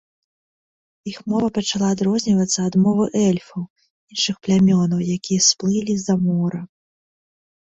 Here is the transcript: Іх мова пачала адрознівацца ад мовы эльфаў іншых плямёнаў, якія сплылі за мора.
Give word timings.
Іх 1.11 1.17
мова 1.33 1.49
пачала 1.57 1.87
адрознівацца 1.95 2.59
ад 2.69 2.75
мовы 2.85 3.05
эльфаў 3.27 3.61
іншых 4.15 4.35
плямёнаў, 4.49 4.99
якія 5.17 5.41
сплылі 5.49 5.93
за 6.07 6.15
мора. 6.27 6.61